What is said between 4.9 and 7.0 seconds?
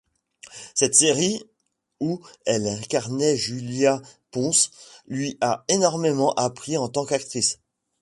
lui a énormément appris en